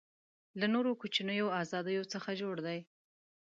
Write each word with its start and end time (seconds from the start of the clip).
له 0.59 0.65
نورو 0.73 0.91
کوچنیو 1.01 1.47
آزادیو 1.61 2.09
څخه 2.13 2.29
جوړ 2.41 2.55
دی. 2.67 2.79